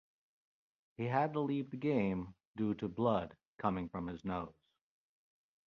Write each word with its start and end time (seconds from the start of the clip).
He 0.97 1.05
had 1.05 1.33
to 1.33 1.41
leave 1.41 1.69
the 1.69 1.77
game 1.77 2.33
due 2.57 2.73
to 2.73 2.87
blood 2.89 3.37
coming 3.59 3.87
from 3.87 4.07
his 4.07 4.25
nose. 4.25 4.57